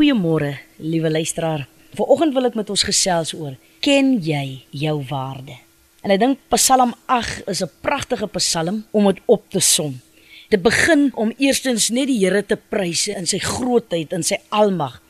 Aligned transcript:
Goeiemôre, 0.00 0.54
liewe 0.80 1.10
luisteraar. 1.10 1.66
Vanoggend 1.92 2.32
wil 2.32 2.48
ek 2.48 2.54
met 2.56 2.70
ons 2.72 2.82
gesels 2.88 3.34
oor 3.36 3.58
ken 3.84 4.14
jy 4.24 4.62
jou 4.72 4.94
waarde? 5.10 5.52
En 6.00 6.14
ek 6.14 6.22
dink 6.22 6.38
Psalm 6.54 6.94
8 7.04 7.50
is 7.52 7.60
'n 7.60 7.68
pragtige 7.84 8.24
psalm 8.32 8.78
om 8.96 9.12
dit 9.12 9.20
op 9.28 9.44
te 9.52 9.60
som. 9.60 10.00
Dit 10.48 10.62
begin 10.62 11.12
om 11.14 11.34
eerstens 11.36 11.90
net 11.90 12.08
die 12.08 12.16
Here 12.16 12.40
te 12.40 12.56
prys 12.56 13.08
in 13.08 13.26
sy 13.26 13.38
grootheid 13.44 14.14
en 14.16 14.22
sy 14.22 14.40
almag. 14.48 15.02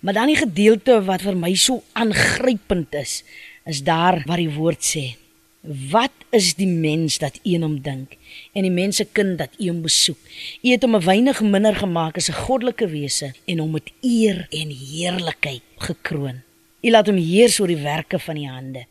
Maar 0.00 0.14
dan 0.14 0.32
die 0.32 0.40
gedeelte 0.40 1.04
wat 1.04 1.20
vir 1.20 1.36
my 1.36 1.54
so 1.54 1.82
aangrypend 1.92 2.94
is, 2.94 3.24
is 3.66 3.84
daar 3.84 4.24
waar 4.24 4.40
die 4.40 4.56
woord 4.56 4.80
sê: 4.80 5.16
Wat 5.62 6.10
is 6.34 6.56
die 6.58 6.66
mens 6.66 7.20
dat 7.22 7.36
u 7.46 7.52
hom 7.62 7.76
dink 7.84 8.16
en 8.50 8.64
die 8.66 8.74
mense 8.74 9.04
kind 9.14 9.36
dat 9.38 9.52
u 9.62 9.68
hom 9.68 9.84
besoek? 9.84 10.18
U 10.58 10.70
het 10.72 10.82
hom 10.82 10.96
'n 10.96 11.06
weinig 11.06 11.40
minder 11.40 11.74
gemaak 11.74 12.16
as 12.16 12.28
'n 12.28 12.34
goddelike 12.34 12.88
wese 12.88 13.34
en 13.46 13.58
hom 13.58 13.70
met 13.70 13.92
eer 14.00 14.46
en 14.50 14.68
heerlikheid 14.70 15.62
gekroon. 15.78 16.42
U 16.82 16.90
laat 16.90 17.06
hom 17.06 17.16
heers 17.16 17.60
oor 17.60 17.68
die 17.68 17.82
werke 17.82 18.18
van 18.18 18.34
die 18.34 18.48
hande. 18.48 18.86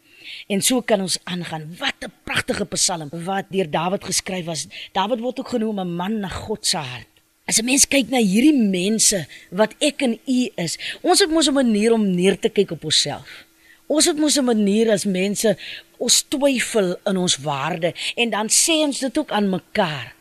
En 0.47 0.61
so 0.61 0.81
kan 0.81 1.01
ons 1.01 1.19
aangaan. 1.23 1.75
Wat 1.77 1.95
'n 1.99 2.13
pragtige 2.23 2.65
psalm 2.65 3.09
wat 3.11 3.45
deur 3.49 3.69
Dawid 3.69 4.03
geskryf 4.03 4.45
was. 4.45 4.67
Dawid 4.91 5.19
word 5.19 5.39
ook 5.39 5.49
genoem 5.49 5.79
'n 5.79 5.95
man 5.95 6.19
na 6.19 6.29
God 6.29 6.65
se 6.65 6.77
hart. 6.77 7.07
As 7.45 7.59
'n 7.59 7.65
mens 7.65 7.87
kyk 7.87 8.09
na 8.09 8.17
hierdie 8.17 8.55
mense 8.55 9.27
wat 9.49 9.75
ek 9.79 10.01
en 10.01 10.19
u 10.25 10.49
is, 10.55 10.77
ons 11.01 11.19
het 11.19 11.29
mos 11.29 11.47
'n 11.47 11.53
manier 11.53 11.91
om 11.91 12.15
neer 12.15 12.39
te 12.39 12.49
kyk 12.49 12.71
op 12.71 12.83
onsself. 12.83 13.45
Ons 13.91 14.07
het 14.07 14.17
mos 14.17 14.37
'n 14.39 14.47
manier 14.47 14.87
as 14.91 15.03
mense 15.05 15.57
ons 15.99 16.23
twyfel 16.31 16.95
in 17.09 17.17
ons 17.17 17.35
waarde 17.43 17.93
en 18.15 18.29
dan 18.29 18.47
sê 18.47 18.75
ons 18.87 18.99
dit 18.99 19.17
ook 19.17 19.31
aan 19.31 19.49
mekaar. 19.49 20.15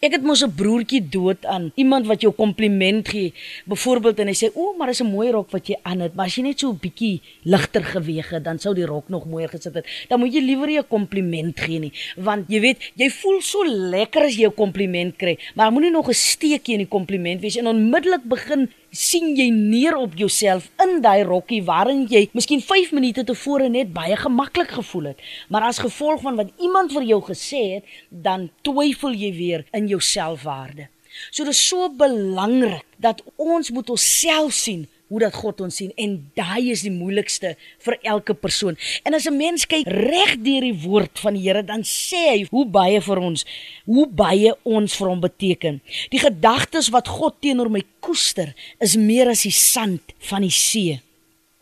Ek 0.00 0.12
het 0.16 0.22
mos 0.22 0.42
'n 0.44 0.54
broertjie 0.54 1.08
dood 1.08 1.44
aan 1.44 1.72
iemand 1.74 2.06
wat 2.06 2.20
jou 2.20 2.32
kompliment 2.32 3.08
gee. 3.08 3.32
Byvoorbeeld 3.64 4.18
en 4.18 4.26
hy 4.26 4.34
sê: 4.34 4.48
"O, 4.54 4.74
maar 4.76 4.86
dis 4.86 5.00
'n 5.00 5.10
mooi 5.10 5.30
rok 5.30 5.50
wat 5.50 5.66
jy 5.66 5.76
aan 5.82 6.00
het, 6.00 6.14
maar 6.14 6.26
as 6.26 6.34
jy 6.34 6.42
net 6.42 6.58
so 6.60 6.70
'n 6.70 6.78
bietjie 6.80 7.20
ligter 7.42 7.84
geweeg 7.84 8.30
het, 8.30 8.44
dan 8.44 8.58
sou 8.58 8.74
die 8.74 8.86
rok 8.86 9.08
nog 9.08 9.26
mooier 9.26 9.48
gesit 9.48 9.74
het." 9.74 9.86
Dan 10.08 10.20
moet 10.20 10.32
jy 10.32 10.40
liewer 10.40 10.66
nie 10.66 10.78
'n 10.78 10.88
kompliment 10.88 11.60
gee 11.60 11.78
nie, 11.78 11.92
want 12.16 12.48
jy 12.48 12.60
weet, 12.60 12.92
jy 12.94 13.10
voel 13.10 13.40
so 13.40 13.64
lekker 13.64 14.22
as 14.22 14.36
jy 14.36 14.46
'n 14.46 14.54
kompliment 14.54 15.16
kry, 15.16 15.38
maar 15.54 15.72
moenie 15.72 15.90
nog 15.90 16.08
'n 16.08 16.14
steekie 16.14 16.72
in 16.72 16.80
die 16.80 16.88
kompliment 16.88 17.40
wees 17.40 17.56
en 17.56 17.66
onmiddellik 17.66 18.24
begin 18.24 18.70
sien 18.90 19.36
jy 19.38 19.48
neer 19.54 19.96
op 19.96 20.16
jouself 20.18 20.70
in 20.82 20.98
daai 21.02 21.22
rokkie 21.26 21.62
waarin 21.64 22.06
jy 22.10 22.26
miskien 22.34 22.62
5 22.62 22.92
minute 22.96 23.24
tevore 23.24 23.68
net 23.70 23.92
baie 23.94 24.16
gemaklik 24.18 24.74
gevoel 24.78 25.12
het. 25.12 25.20
Maar 25.48 25.68
as 25.70 25.78
gevolg 25.78 26.22
van 26.26 26.36
wat 26.36 26.50
iemand 26.58 26.92
vir 26.92 27.06
jou 27.12 27.20
gesê 27.22 27.62
het, 27.76 27.84
dan 28.10 28.50
twyfel 28.66 29.14
jy 29.14 29.32
weer 29.36 29.66
in 29.72 29.86
jou 29.90 30.00
selfwaarde. 30.00 30.88
So 31.30 31.44
dit 31.44 31.54
is 31.54 31.68
so 31.68 31.88
belangrik 31.90 32.86
dat 32.98 33.22
ons 33.36 33.70
moet 33.70 33.90
onsself 33.90 34.54
sien 34.54 34.86
hoe 35.10 35.20
dat 35.24 35.34
God 35.34 35.60
ons 35.66 35.80
sien 35.80 35.90
en 36.00 36.16
daai 36.38 36.70
is 36.72 36.84
die 36.86 36.94
moeilikste 36.94 37.56
vir 37.84 37.98
elke 38.14 38.34
persoon. 38.34 38.78
En 39.04 39.14
as 39.14 39.26
'n 39.26 39.36
mens 39.36 39.66
kyk 39.66 39.86
reg 39.86 40.36
deur 40.38 40.62
die 40.62 40.80
woord 40.86 41.18
van 41.18 41.34
die 41.34 41.42
Here, 41.42 41.62
dan 41.62 41.82
sê 41.82 42.22
hy 42.30 42.46
hoe 42.50 42.64
baie 42.66 43.00
vir 43.00 43.18
ons, 43.18 43.44
hoe 43.86 44.06
baie 44.06 44.54
ons 44.62 44.96
vir 44.96 45.08
hom 45.08 45.20
beteken. 45.20 45.80
Die 46.10 46.20
gedagtes 46.20 46.90
wat 46.90 47.08
God 47.08 47.40
teenoor 47.40 47.70
my 47.70 47.82
koester, 48.00 48.54
is 48.78 48.96
meer 48.96 49.28
as 49.28 49.42
die 49.42 49.52
sand 49.52 50.00
van 50.18 50.42
die 50.42 50.50
see. 50.50 51.00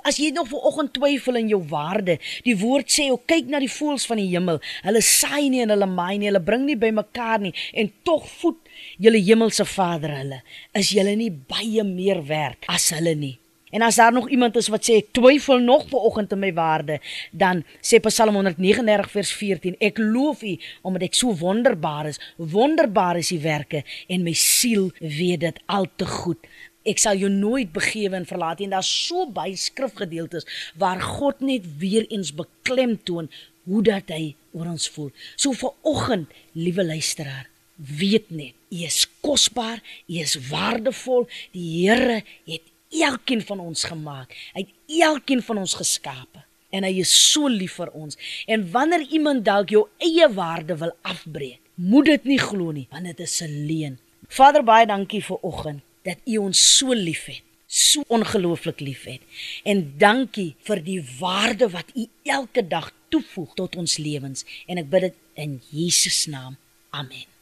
As 0.09 0.17
jy 0.17 0.31
nog 0.33 0.49
vanoggend 0.49 0.95
twyfel 0.97 1.37
in 1.37 1.51
jou 1.53 1.61
waarde, 1.69 2.17
die 2.47 2.57
woord 2.57 2.89
sê, 2.89 3.11
"O 3.13 3.21
kyk 3.21 3.49
na 3.53 3.59
die 3.61 3.69
voëls 3.69 4.07
van 4.09 4.17
die 4.17 4.31
hemel. 4.33 4.61
Hulle 4.83 5.03
saai 5.03 5.51
nie 5.51 5.61
en 5.61 5.69
hulle 5.69 5.87
maai 5.87 6.19
nie, 6.19 6.29
hulle 6.29 6.41
bring 6.41 6.65
nie 6.65 6.77
bymekaar 6.77 7.41
nie 7.41 7.53
en 7.75 7.93
tog 8.05 8.25
voed 8.41 8.57
julle 8.99 9.21
hemelse 9.21 9.65
Vader 9.65 10.17
hulle. 10.17 10.43
Is 10.75 10.91
julle 10.91 11.17
nie 11.17 11.31
baie 11.31 11.85
meer 11.85 12.27
werd 12.27 12.65
as 12.69 12.91
hulle 12.91 13.15
nie? 13.15 13.39
En 13.71 13.83
as 13.83 13.95
daar 13.95 14.13
nog 14.13 14.29
iemand 14.29 14.57
is 14.57 14.69
wat 14.69 14.85
sê 14.89 14.97
ek 15.03 15.11
twyfel 15.13 15.59
nog 15.61 15.89
vanoggend 15.89 16.33
in 16.33 16.39
my 16.39 16.53
waarde, 16.57 17.01
dan 17.31 17.65
sê 17.85 18.01
Psalm 18.01 18.35
139 18.35 19.11
vers 19.11 19.33
14: 19.33 19.77
Ek 19.79 19.99
loof 19.99 20.43
U 20.43 20.55
omdat 20.83 21.03
ek 21.03 21.15
so 21.15 21.35
wonderbaar 21.37 22.09
is. 22.09 22.21
Wonderbaar 22.37 23.21
is 23.21 23.33
U 23.33 23.41
werke 23.45 23.85
en 24.09 24.25
my 24.25 24.33
siel 24.33 24.91
weet 25.01 25.41
dit 25.41 25.61
al 25.67 25.87
te 25.97 26.07
goed. 26.07 26.41
Ek 26.87 27.01
sal 27.03 27.19
jou 27.19 27.31
nooit 27.31 27.73
begewe 27.73 28.17
en 28.17 28.27
verlaat 28.27 28.59
nie. 28.59 28.69
En 28.69 28.77
daar's 28.79 28.91
so 29.07 29.27
baie 29.35 29.57
skrifgedeeltes 29.57 30.47
waar 30.79 31.01
God 31.03 31.41
net 31.41 31.67
weer 31.79 32.07
eens 32.09 32.35
beklemtoon 32.35 33.31
hoe 33.69 33.83
dat 33.85 34.13
hy 34.15 34.35
oor 34.57 34.71
ons 34.71 34.89
voel. 34.95 35.11
So 35.37 35.53
vir 35.57 35.75
oggend, 35.87 36.33
liewe 36.57 36.85
luisteraar, 36.85 37.49
weet 37.77 38.31
net 38.31 38.55
U 38.69 38.83
is 38.85 39.07
kosbaar, 39.25 39.81
U 40.09 40.19
is 40.21 40.37
waardevol. 40.49 41.29
Die 41.53 41.87
Here 41.87 42.23
het 42.49 42.67
elkeen 42.93 43.43
van 43.45 43.61
ons 43.61 43.85
gemaak. 43.89 44.35
Hy 44.55 44.65
het 44.67 45.01
elkeen 45.09 45.43
van 45.45 45.65
ons 45.65 45.77
geskape 45.79 46.45
en 46.69 46.85
hy 46.85 46.99
is 47.01 47.13
so 47.13 47.49
lief 47.49 47.79
vir 47.81 47.89
ons. 47.97 48.19
En 48.45 48.67
wanneer 48.73 49.07
iemand 49.17 49.45
dalk 49.47 49.73
jou 49.73 49.87
eie 50.05 50.29
waarde 50.33 50.77
wil 50.77 50.93
afbreek, 51.01 51.61
moet 51.81 52.11
dit 52.11 52.25
nie 52.35 52.41
glo 52.43 52.75
nie, 52.77 52.89
want 52.93 53.09
dit 53.09 53.21
is 53.25 53.41
'n 53.43 53.67
leuen. 53.67 53.99
Vader, 54.29 54.63
baie 54.63 54.87
dankie 54.87 55.23
vir 55.25 55.39
oggend 55.41 55.81
dat 56.09 56.25
U 56.25 56.41
ons 56.49 56.65
so 56.79 56.97
liefhet 56.97 57.45
so 57.69 58.03
ongelooflik 58.09 58.81
liefhet. 58.81 59.21
En 59.63 59.85
dankie 60.01 60.55
vir 60.65 60.81
die 60.85 61.01
waarde 61.21 61.69
wat 61.71 61.93
U 61.95 62.07
elke 62.25 62.65
dag 62.65 62.91
toevoeg 63.13 63.55
tot 63.61 63.77
ons 63.77 63.99
lewens 64.01 64.47
en 64.67 64.81
ek 64.81 64.89
bid 64.89 65.11
dit 65.11 65.19
in 65.45 65.59
Jesus 65.71 66.25
naam. 66.33 66.57
Amen. 66.91 67.38